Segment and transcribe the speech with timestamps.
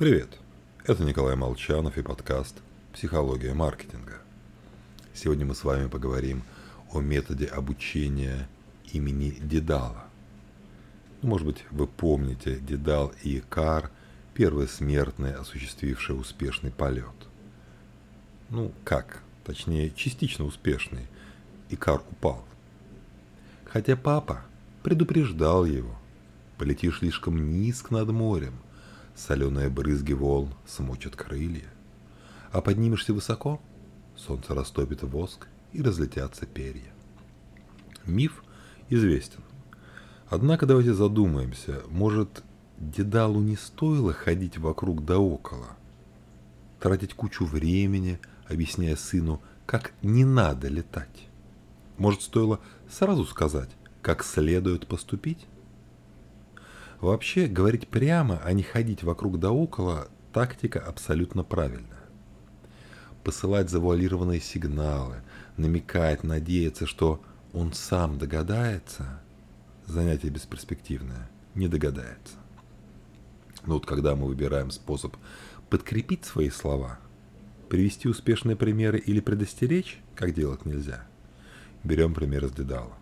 [0.00, 0.38] Привет,
[0.86, 2.56] это Николай Молчанов и подкаст
[2.94, 4.14] «Психология маркетинга».
[5.12, 6.42] Сегодня мы с вами поговорим
[6.90, 8.48] о методе обучения
[8.94, 10.06] имени Дедала.
[11.20, 13.90] Ну, может быть, вы помните Дедал и Икар,
[14.32, 17.04] первые смертные, осуществившие успешный полет.
[18.48, 19.22] Ну, как?
[19.44, 21.08] Точнее, частично успешный.
[21.68, 22.42] Икар упал.
[23.66, 24.40] Хотя папа
[24.82, 25.94] предупреждал его.
[26.56, 28.54] Полетишь слишком низко над морем–
[29.26, 31.68] Соленые брызги волн смочат крылья.
[32.52, 33.60] А поднимешься высоко,
[34.16, 36.90] солнце растопит воск и разлетятся перья.
[38.06, 38.42] Миф
[38.88, 39.42] известен.
[40.30, 42.42] Однако давайте задумаемся, может,
[42.78, 45.76] Дедалу не стоило ходить вокруг да около,
[46.80, 48.18] тратить кучу времени,
[48.48, 51.28] объясняя сыну, как не надо летать.
[51.98, 55.46] Может, стоило сразу сказать, как следует поступить?
[57.00, 62.04] Вообще, говорить прямо, а не ходить вокруг да около– тактика абсолютно правильная.
[63.24, 65.16] Посылать завуалированные сигналы,
[65.56, 69.20] намекать, надеяться, что он сам догадается–
[69.90, 72.34] занятие бесперспективное, не догадается.
[73.66, 75.16] Но вот когда мы выбираем способ
[75.68, 76.98] подкрепить свои слова,
[77.68, 81.06] привести успешные примеры или предостеречь, как делать нельзя,
[81.84, 82.99] берем пример из Дедала.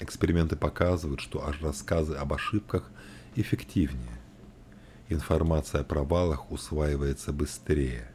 [0.00, 2.90] Эксперименты показывают, что аж рассказы об ошибках
[3.36, 4.18] эффективнее.
[5.10, 8.10] Информация о провалах усваивается быстрее.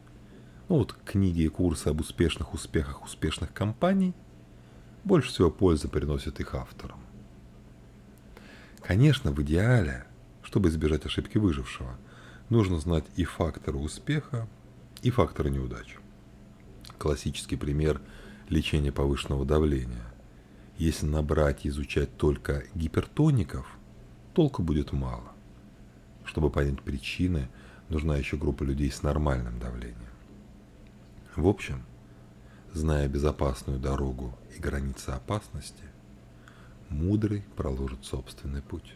[0.68, 4.14] Ну вот книги и курсы об успешных успехах успешных компаний
[5.04, 6.98] больше всего пользы приносят их авторам.
[8.80, 10.06] Конечно, в идеале,
[10.42, 11.96] чтобы избежать ошибки выжившего,
[12.48, 14.48] нужно знать и факторы успеха,
[15.02, 15.98] и факторы неудач.
[16.98, 18.00] Классический пример
[18.48, 20.02] лечения повышенного давления–
[20.78, 23.66] если набрать и изучать только гипертоников,
[24.34, 25.32] толку будет мало.
[26.24, 27.48] Чтобы понять причины,
[27.88, 29.96] нужна еще группа людей с нормальным давлением.
[31.34, 31.82] В общем,
[32.72, 35.84] зная безопасную дорогу и границы опасности,
[36.88, 38.94] мудрый проложит собственный путь.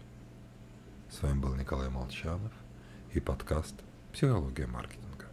[1.10, 2.52] С вами был Николай Молчанов
[3.12, 3.74] и подкаст
[4.12, 5.29] «Психология маркетинга».